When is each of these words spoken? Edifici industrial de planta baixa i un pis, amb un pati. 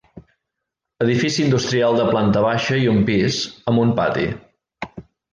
Edifici 1.05 1.43
industrial 1.43 1.97
de 1.99 2.07
planta 2.13 2.41
baixa 2.45 2.77
i 2.85 2.87
un 2.93 2.97
pis, 3.09 3.37
amb 3.73 3.83
un 3.83 3.93
pati. 4.01 4.25